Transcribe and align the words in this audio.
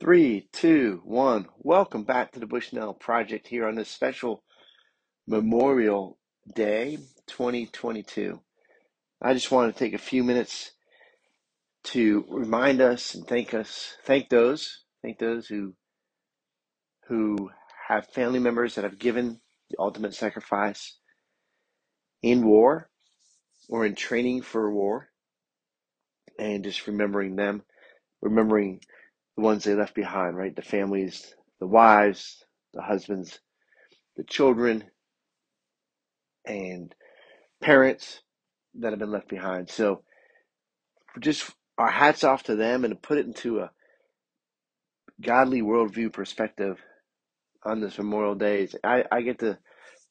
Three, 0.00 0.48
two, 0.54 1.02
one. 1.04 1.46
Welcome 1.58 2.04
back 2.04 2.32
to 2.32 2.40
the 2.40 2.46
Bushnell 2.46 2.94
Project 2.94 3.46
here 3.46 3.68
on 3.68 3.74
this 3.74 3.90
special 3.90 4.42
Memorial 5.26 6.18
Day 6.54 6.96
2022. 7.26 8.40
I 9.20 9.34
just 9.34 9.50
want 9.50 9.70
to 9.70 9.78
take 9.78 9.92
a 9.92 9.98
few 9.98 10.24
minutes 10.24 10.70
to 11.84 12.24
remind 12.30 12.80
us 12.80 13.14
and 13.14 13.26
thank 13.26 13.52
us, 13.52 13.94
thank 14.06 14.30
those, 14.30 14.84
thank 15.02 15.18
those 15.18 15.46
who 15.48 15.74
who 17.08 17.50
have 17.86 18.06
family 18.06 18.38
members 18.38 18.76
that 18.76 18.84
have 18.84 18.98
given 18.98 19.38
the 19.68 19.76
ultimate 19.78 20.14
sacrifice 20.14 20.96
in 22.22 22.42
war 22.46 22.88
or 23.68 23.84
in 23.84 23.94
training 23.94 24.40
for 24.40 24.72
war, 24.72 25.10
and 26.38 26.64
just 26.64 26.86
remembering 26.86 27.36
them, 27.36 27.62
remembering 28.22 28.80
the 29.40 29.46
ones 29.46 29.64
they 29.64 29.74
left 29.74 29.94
behind, 29.94 30.36
right? 30.36 30.54
The 30.54 30.62
families, 30.62 31.34
the 31.60 31.66
wives, 31.66 32.44
the 32.74 32.82
husbands, 32.82 33.40
the 34.16 34.24
children, 34.24 34.84
and 36.46 36.94
parents 37.62 38.20
that 38.74 38.90
have 38.90 38.98
been 38.98 39.10
left 39.10 39.28
behind. 39.28 39.70
So 39.70 40.02
just 41.20 41.50
our 41.78 41.90
hats 41.90 42.22
off 42.22 42.42
to 42.44 42.56
them 42.56 42.84
and 42.84 42.92
to 42.92 43.00
put 43.00 43.16
it 43.16 43.26
into 43.26 43.60
a 43.60 43.70
godly 45.22 45.62
worldview 45.62 46.12
perspective 46.12 46.78
on 47.64 47.80
this 47.80 47.96
Memorial 47.96 48.34
Days. 48.34 48.76
I, 48.84 49.04
I 49.10 49.22
get 49.22 49.38
the 49.38 49.58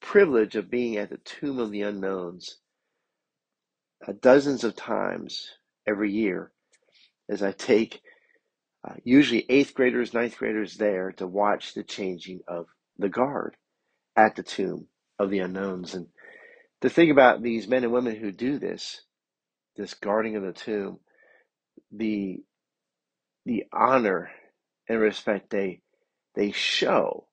privilege 0.01 0.55
of 0.55 0.71
being 0.71 0.97
at 0.97 1.11
the 1.11 1.17
Tomb 1.17 1.59
of 1.59 1.71
the 1.71 1.83
Unknowns 1.83 2.57
dozens 4.21 4.63
of 4.63 4.75
times 4.75 5.49
every 5.87 6.11
year 6.11 6.51
as 7.29 7.43
I 7.43 7.51
take 7.51 8.01
uh, 8.87 8.93
usually 9.03 9.45
eighth 9.49 9.73
graders, 9.73 10.13
ninth 10.13 10.37
graders 10.37 10.75
there 10.75 11.11
to 11.13 11.27
watch 11.27 11.73
the 11.73 11.83
changing 11.83 12.41
of 12.47 12.67
the 12.97 13.09
guard 13.09 13.55
at 14.15 14.35
the 14.35 14.43
Tomb 14.43 14.87
of 15.17 15.29
the 15.29 15.39
Unknowns. 15.39 15.95
And 15.95 16.07
to 16.81 16.89
think 16.89 17.11
about 17.11 17.41
these 17.41 17.67
men 17.67 17.83
and 17.83 17.91
women 17.91 18.15
who 18.15 18.31
do 18.31 18.57
this, 18.57 19.01
this 19.75 19.93
guarding 19.93 20.35
of 20.35 20.43
the 20.43 20.53
tomb, 20.53 20.99
the 21.91 22.37
the 23.45 23.63
honor 23.73 24.29
and 24.87 24.99
respect 24.99 25.49
they 25.49 25.81
they 26.35 26.51
show 26.51 27.27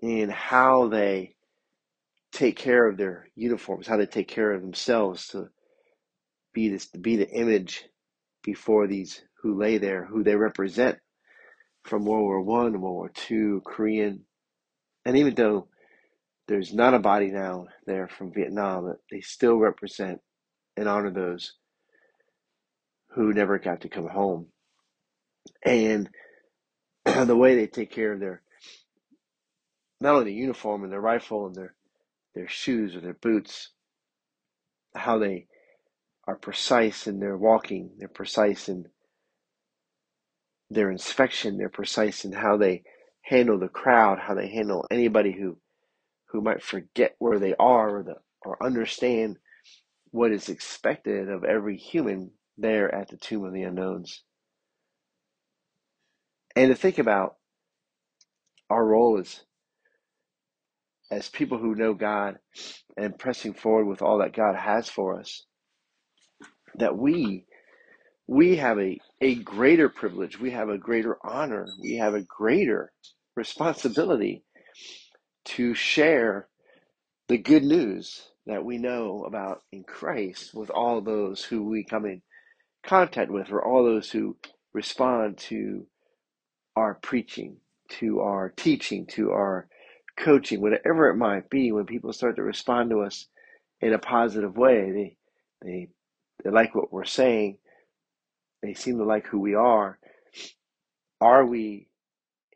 in 0.00 0.30
how 0.30 0.88
they 0.88 1.34
take 2.32 2.56
care 2.56 2.88
of 2.88 2.96
their 2.96 3.28
uniforms, 3.34 3.86
how 3.86 3.96
they 3.96 4.06
take 4.06 4.28
care 4.28 4.52
of 4.52 4.62
themselves 4.62 5.28
to 5.28 5.48
be 6.52 6.68
this 6.68 6.88
to 6.90 6.98
be 6.98 7.16
the 7.16 7.30
image 7.30 7.84
before 8.42 8.86
these 8.86 9.22
who 9.42 9.58
lay 9.58 9.78
there, 9.78 10.04
who 10.04 10.22
they 10.22 10.36
represent 10.36 10.98
from 11.84 12.04
World 12.04 12.24
War 12.24 12.42
One, 12.42 12.80
World 12.80 12.94
War 12.94 13.10
Two, 13.14 13.62
Korean, 13.64 14.24
and 15.04 15.16
even 15.16 15.34
though 15.34 15.68
there's 16.48 16.72
not 16.72 16.94
a 16.94 16.98
body 16.98 17.30
now 17.30 17.66
there 17.86 18.08
from 18.08 18.32
Vietnam, 18.32 18.94
they 19.10 19.20
still 19.20 19.56
represent 19.56 20.20
and 20.76 20.88
honor 20.88 21.10
those 21.10 21.54
who 23.14 23.32
never 23.32 23.58
got 23.58 23.82
to 23.82 23.88
come 23.88 24.08
home. 24.08 24.46
And 25.64 26.08
the 27.04 27.36
way 27.36 27.54
they 27.54 27.66
take 27.66 27.90
care 27.90 28.12
of 28.12 28.20
their 28.20 28.42
not 30.00 30.14
only 30.14 30.26
the 30.26 30.38
uniform 30.38 30.84
and 30.84 30.92
their 30.92 31.00
rifle 31.00 31.46
and 31.46 31.54
their 31.54 31.74
their 32.34 32.48
shoes 32.48 32.94
or 32.94 33.00
their 33.00 33.14
boots, 33.14 33.70
how 34.94 35.18
they 35.18 35.46
are 36.26 36.36
precise 36.36 37.06
in 37.06 37.18
their 37.18 37.36
walking, 37.36 37.90
they're 37.98 38.08
precise 38.08 38.68
in 38.68 38.84
their 40.70 40.90
inspection, 40.90 41.56
they're 41.56 41.68
precise 41.68 42.24
in 42.24 42.32
how 42.32 42.56
they 42.56 42.82
handle 43.22 43.58
the 43.58 43.68
crowd, 43.68 44.18
how 44.18 44.34
they 44.34 44.48
handle 44.48 44.86
anybody 44.90 45.32
who 45.32 45.58
who 46.30 46.40
might 46.42 46.62
forget 46.62 47.14
where 47.18 47.38
they 47.38 47.54
are 47.58 47.98
or 47.98 48.02
the 48.02 48.16
or 48.42 48.62
understand 48.64 49.36
what 50.10 50.32
is 50.32 50.48
expected 50.48 51.28
of 51.28 51.44
every 51.44 51.76
human 51.76 52.30
there 52.56 52.94
at 52.94 53.08
the 53.08 53.16
tomb 53.16 53.44
of 53.44 53.52
the 53.52 53.62
unknowns. 53.62 54.22
And 56.56 56.70
to 56.70 56.74
think 56.74 56.98
about 56.98 57.36
our 58.70 58.84
role 58.84 59.18
as 59.18 59.40
as 61.10 61.28
people 61.28 61.58
who 61.58 61.74
know 61.74 61.94
God 61.94 62.38
and 62.96 63.18
pressing 63.18 63.54
forward 63.54 63.86
with 63.86 64.02
all 64.02 64.18
that 64.18 64.36
God 64.36 64.56
has 64.56 64.88
for 64.90 65.18
us, 65.18 65.46
that 66.74 66.96
we 66.96 67.46
we 68.28 68.56
have 68.58 68.80
a, 68.80 69.00
a 69.22 69.36
greater 69.36 69.90
privilege, 69.90 70.40
we 70.40 70.52
have 70.52 70.70
a 70.70 70.78
greater 70.78 71.18
honor, 71.24 71.68
we 71.82 71.96
have 71.98 72.14
a 72.14 72.22
greater 72.22 72.92
responsibility 73.36 74.44
to 75.46 75.74
share 75.74 76.48
the 77.28 77.38
good 77.38 77.64
news 77.64 78.22
that 78.46 78.64
we 78.64 78.78
know 78.78 79.24
about 79.26 79.62
in 79.72 79.84
Christ 79.84 80.54
with 80.54 80.70
all 80.70 81.00
those 81.00 81.44
who 81.44 81.64
we 81.64 81.84
come 81.84 82.06
in 82.06 82.22
contact 82.86 83.30
with, 83.30 83.50
or 83.52 83.64
all 83.64 83.84
those 83.84 84.10
who 84.10 84.36
respond 84.74 85.38
to 85.38 85.86
our 86.76 86.94
preaching, 86.94 87.58
to 87.88 88.20
our 88.20 88.50
teaching, 88.56 89.06
to 89.06 89.30
our 89.32 89.68
coaching, 90.18 90.60
whatever 90.60 91.10
it 91.10 91.16
might 91.16 91.50
be, 91.50 91.72
when 91.72 91.86
people 91.86 92.12
start 92.12 92.36
to 92.36 92.42
respond 92.42 92.90
to 92.90 93.00
us 93.02 93.26
in 93.80 93.92
a 93.92 93.98
positive 93.98 94.56
way, 94.56 94.90
they 94.92 95.16
they 95.64 95.88
they 96.44 96.50
like 96.50 96.74
what 96.74 96.92
we're 96.92 97.04
saying, 97.04 97.58
they 98.62 98.74
seem 98.74 98.98
to 98.98 99.04
like 99.04 99.26
who 99.26 99.40
we 99.40 99.54
are. 99.54 99.98
Are 101.20 101.44
we 101.46 101.88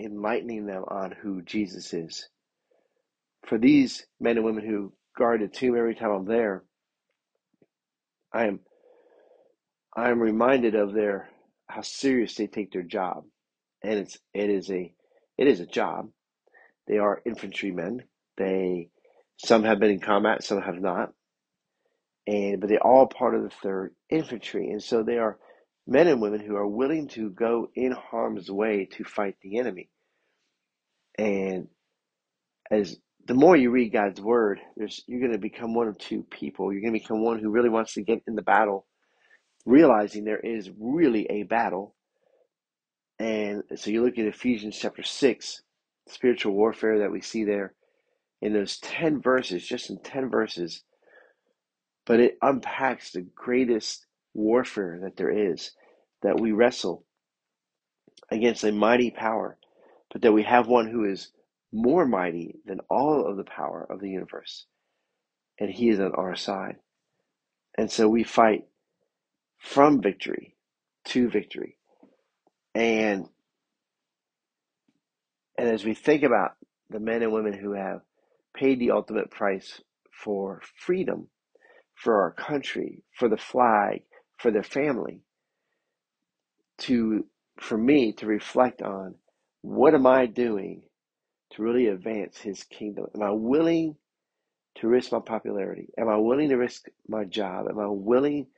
enlightening 0.00 0.66
them 0.66 0.84
on 0.88 1.12
who 1.22 1.42
Jesus 1.42 1.92
is? 1.92 2.28
For 3.46 3.58
these 3.58 4.06
men 4.20 4.36
and 4.36 4.44
women 4.44 4.66
who 4.66 4.92
guard 5.16 5.40
the 5.40 5.48
tomb 5.48 5.76
every 5.76 5.94
time 5.94 6.10
I'm 6.10 6.24
there, 6.26 6.64
I 8.32 8.46
am 8.46 8.60
I 9.96 10.10
am 10.10 10.20
reminded 10.20 10.74
of 10.74 10.94
their 10.94 11.28
how 11.68 11.82
serious 11.82 12.34
they 12.34 12.46
take 12.46 12.72
their 12.72 12.82
job. 12.82 13.24
And 13.82 13.94
it's 13.94 14.18
it 14.32 14.48
is 14.48 14.70
a 14.70 14.94
it 15.36 15.46
is 15.48 15.60
a 15.60 15.66
job. 15.66 16.08
They 16.86 16.98
are 16.98 17.22
infantrymen. 17.24 18.02
They 18.36 18.88
some 19.38 19.64
have 19.64 19.80
been 19.80 19.90
in 19.90 20.00
combat, 20.00 20.44
some 20.44 20.62
have 20.62 20.80
not. 20.80 21.12
And 22.26 22.60
but 22.60 22.68
they're 22.68 22.86
all 22.86 23.06
part 23.06 23.34
of 23.34 23.42
the 23.42 23.50
third 23.50 23.94
infantry. 24.08 24.70
And 24.70 24.82
so 24.82 25.02
they 25.02 25.18
are 25.18 25.38
men 25.86 26.06
and 26.06 26.20
women 26.20 26.40
who 26.40 26.56
are 26.56 26.66
willing 26.66 27.08
to 27.08 27.30
go 27.30 27.70
in 27.74 27.92
harm's 27.92 28.50
way 28.50 28.88
to 28.92 29.04
fight 29.04 29.36
the 29.42 29.58
enemy. 29.58 29.88
And 31.18 31.68
as 32.70 32.96
the 33.26 33.34
more 33.34 33.56
you 33.56 33.70
read 33.70 33.92
God's 33.92 34.20
word, 34.20 34.60
you're 35.06 35.20
going 35.20 35.32
to 35.32 35.38
become 35.38 35.74
one 35.74 35.88
of 35.88 35.98
two 35.98 36.24
people. 36.30 36.72
You're 36.72 36.82
going 36.82 36.94
to 36.94 37.00
become 37.00 37.22
one 37.22 37.38
who 37.38 37.50
really 37.50 37.68
wants 37.68 37.94
to 37.94 38.02
get 38.02 38.22
in 38.26 38.34
the 38.34 38.42
battle, 38.42 38.86
realizing 39.64 40.24
there 40.24 40.40
is 40.40 40.70
really 40.78 41.26
a 41.30 41.44
battle. 41.44 41.94
And 43.18 43.62
so 43.76 43.90
you 43.90 44.04
look 44.04 44.18
at 44.18 44.26
Ephesians 44.26 44.76
chapter 44.76 45.02
6, 45.02 45.62
spiritual 46.08 46.54
warfare 46.54 47.00
that 47.00 47.12
we 47.12 47.20
see 47.20 47.44
there 47.44 47.74
in 48.40 48.52
those 48.52 48.78
10 48.78 49.20
verses, 49.20 49.64
just 49.64 49.90
in 49.90 50.02
10 50.02 50.30
verses, 50.30 50.82
but 52.04 52.18
it 52.18 52.38
unpacks 52.42 53.12
the 53.12 53.24
greatest 53.34 54.06
warfare 54.34 55.00
that 55.02 55.16
there 55.16 55.30
is, 55.52 55.72
that 56.22 56.40
we 56.40 56.52
wrestle 56.52 57.04
against 58.30 58.64
a 58.64 58.72
mighty 58.72 59.10
power, 59.10 59.58
but 60.12 60.22
that 60.22 60.32
we 60.32 60.42
have 60.42 60.66
one 60.66 60.90
who 60.90 61.04
is 61.04 61.30
more 61.72 62.06
mighty 62.06 62.56
than 62.66 62.80
all 62.90 63.26
of 63.26 63.36
the 63.36 63.44
power 63.44 63.86
of 63.90 64.00
the 64.00 64.10
universe, 64.10 64.66
and 65.58 65.70
he 65.70 65.88
is 65.88 66.00
on 66.00 66.12
our 66.14 66.36
side. 66.36 66.76
And 67.76 67.90
so 67.90 68.08
we 68.08 68.24
fight 68.24 68.64
from 69.58 70.02
victory 70.02 70.56
to 71.06 71.30
victory. 71.30 71.78
And 72.74 73.26
and 75.58 75.68
as 75.68 75.84
we 75.84 75.94
think 75.94 76.22
about 76.22 76.52
the 76.90 77.00
men 77.00 77.22
and 77.22 77.32
women 77.32 77.52
who 77.52 77.72
have 77.72 78.00
paid 78.54 78.78
the 78.78 78.90
ultimate 78.90 79.30
price 79.30 79.80
for 80.10 80.60
freedom, 80.76 81.28
for 81.94 82.22
our 82.22 82.32
country, 82.32 83.02
for 83.18 83.28
the 83.28 83.36
flag, 83.36 84.02
for 84.42 84.50
their 84.50 84.64
family, 84.64 85.20
to 86.78 87.24
for 87.60 87.78
me 87.78 88.12
to 88.14 88.26
reflect 88.26 88.82
on 88.82 89.14
what 89.62 89.94
am 89.94 90.06
I 90.06 90.26
doing 90.26 90.82
to 91.52 91.62
really 91.62 91.86
advance 91.86 92.38
his 92.38 92.64
kingdom? 92.64 93.06
Am 93.14 93.22
I 93.22 93.30
willing 93.30 93.96
to 94.76 94.88
risk 94.88 95.12
my 95.12 95.20
popularity? 95.20 95.88
Am 95.98 96.08
I 96.08 96.16
willing 96.16 96.48
to 96.48 96.56
risk 96.56 96.86
my 97.08 97.24
job? 97.24 97.66
Am 97.70 97.78
I 97.78 97.86
willing 97.88 98.48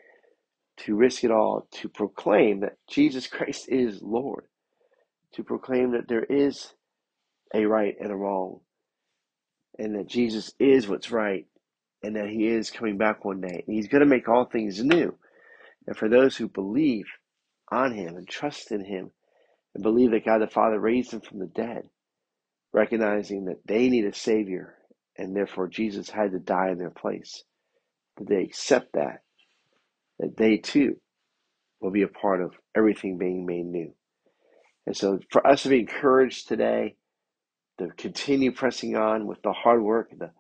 to 0.79 0.95
risk 0.95 1.23
it 1.23 1.31
all 1.31 1.69
to 1.73 1.89
proclaim 1.89 2.61
that 2.61 2.79
Jesus 2.89 3.27
Christ 3.27 3.69
is 3.69 4.01
Lord? 4.01 4.45
To 5.35 5.45
proclaim 5.45 5.93
that 5.93 6.09
there 6.09 6.25
is 6.25 6.73
a 7.53 7.67
right 7.67 7.95
and 8.01 8.11
a 8.11 8.17
wrong, 8.17 8.61
and 9.79 9.97
that 9.97 10.07
Jesus 10.09 10.53
is 10.59 10.89
what's 10.89 11.11
right, 11.11 11.47
and 12.03 12.17
that 12.17 12.29
he 12.29 12.47
is 12.47 12.71
coming 12.71 12.97
back 12.97 13.25
one 13.25 13.41
day. 13.41 13.65
And 13.67 13.77
he's 13.77 13.89
going 13.89 14.01
to 14.01 14.07
make 14.07 14.29
all 14.29 14.45
things 14.45 14.83
new. 14.83 15.17
And 15.87 15.97
for 15.97 16.09
those 16.09 16.37
who 16.37 16.49
believe 16.49 17.07
on 17.71 17.93
him 17.95 18.17
and 18.17 18.29
trust 18.29 18.73
in 18.73 18.85
him 18.85 19.11
and 19.75 19.83
believe 19.83 20.13
that 20.13 20.25
God 20.25 20.41
the 20.41 20.47
Father 20.47 20.79
raised 20.79 21.13
him 21.13 21.21
from 21.21 21.39
the 21.41 21.47
dead, 21.47 21.89
recognizing 22.73 23.47
that 23.47 23.67
they 23.67 23.89
need 23.89 24.07
a 24.07 24.15
Savior 24.15 24.77
and 25.17 25.37
therefore 25.37 25.69
Jesus 25.69 26.11
had 26.11 26.33
to 26.33 26.39
die 26.39 26.71
in 26.71 26.79
their 26.79 26.91
place. 26.91 27.43
That 28.17 28.29
they 28.29 28.43
accept 28.43 28.93
that, 28.95 29.23
that 30.19 30.37
they 30.37 30.59
too 30.59 30.97
will 31.81 31.91
be 31.91 32.03
a 32.03 32.09
part 32.09 32.41
of 32.41 32.55
everything 32.77 33.19
being 33.19 33.45
made 33.45 33.67
new. 33.67 33.95
And 34.87 34.97
so 34.97 35.19
for 35.31 35.47
us 35.47 35.63
to 35.63 35.69
be 35.69 35.81
encouraged 35.81 36.49
today, 36.49 36.97
to 37.79 37.89
continue 37.97 38.53
pressing 38.53 38.97
on 38.97 39.27
with 39.27 39.43
the 39.43 39.53
hard 39.53 39.83
work, 39.83 40.11
the 40.17 40.31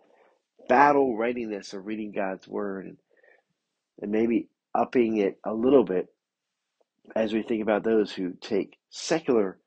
battle 0.69 1.17
readiness 1.17 1.73
of 1.73 1.87
reading 1.87 2.12
God's 2.12 2.46
Word, 2.46 2.87
and, 2.87 2.99
and 4.00 4.12
maybe 4.12 4.49
upping 4.75 5.19
it 5.19 5.38
a 5.44 5.53
little 5.53 5.85
bit 5.85 6.09
as 7.15 7.32
we 7.32 7.43
think 7.43 7.62
about 7.62 7.85
those 7.85 8.12
who 8.12 8.32
take 8.41 8.79
secular 8.91 9.59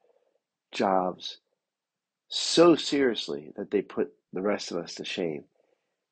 jobs 0.72 1.40
so 2.30 2.76
seriously 2.76 3.52
that 3.56 3.72
they 3.72 3.82
put 3.82 4.12
the 4.34 4.42
rest 4.42 4.72
of 4.72 4.78
us 4.78 4.96
to 4.96 5.06
shame. 5.06 5.46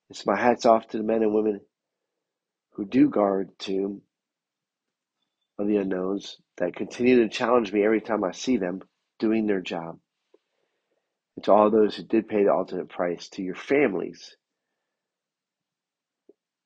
It's 0.09 0.25
my 0.25 0.35
hats 0.35 0.65
off 0.65 0.87
to 0.89 0.97
the 0.97 1.03
men 1.03 1.23
and 1.23 1.33
women 1.33 1.61
who 2.73 2.85
do 2.85 3.09
guard 3.09 3.49
tomb 3.59 4.01
of 5.57 5.67
the 5.67 5.77
unknowns 5.77 6.37
that 6.57 6.75
continue 6.75 7.21
to 7.23 7.29
challenge 7.29 7.71
me 7.71 7.83
every 7.83 8.01
time 8.01 8.23
I 8.23 8.31
see 8.31 8.57
them 8.57 8.81
doing 9.19 9.47
their 9.47 9.61
job. 9.61 9.97
And 11.35 11.43
to 11.45 11.51
all 11.51 11.69
those 11.69 11.95
who 11.95 12.03
did 12.03 12.29
pay 12.29 12.43
the 12.43 12.53
ultimate 12.53 12.89
price, 12.89 13.29
to 13.29 13.43
your 13.43 13.55
families, 13.55 14.35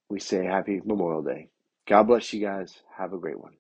we 0.10 0.20
say 0.20 0.46
happy 0.46 0.82
Memorial 0.84 1.24
Day. 1.24 1.50
God 1.90 2.06
bless 2.06 2.34
you 2.34 2.42
guys. 2.42 2.76
Have 2.98 3.14
a 3.14 3.20
great 3.20 3.40
one. 3.42 3.54